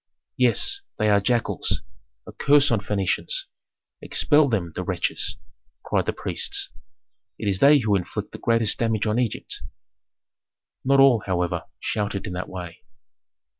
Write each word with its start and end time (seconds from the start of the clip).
"Yes! 0.37 0.81
They 0.97 1.11
are 1.11 1.19
jackals! 1.19 1.83
A 2.25 2.31
curse 2.31 2.71
on 2.71 2.79
Phœnicians! 2.79 3.43
Expel 4.01 4.49
them, 4.49 4.71
the 4.73 4.83
wretches!" 4.83 5.37
cried 5.83 6.07
the 6.07 6.11
priests. 6.13 6.69
"It 7.37 7.47
is 7.47 7.59
they 7.59 7.77
who 7.77 7.95
inflict 7.95 8.31
the 8.31 8.39
greatest 8.39 8.79
damage 8.79 9.05
on 9.05 9.19
Egypt." 9.19 9.61
Not 10.83 10.99
all, 10.99 11.21
however, 11.27 11.65
shouted 11.79 12.25
in 12.25 12.33
that 12.33 12.49
way. 12.49 12.79